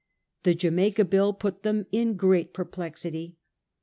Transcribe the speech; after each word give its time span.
The 0.41 0.55
Jamaica 0.55 1.05
Bill 1.05 1.31
put 1.31 1.61
them 1.61 1.85
in 1.91 2.15
great 2.17 2.55
perplexity. 2.55 3.35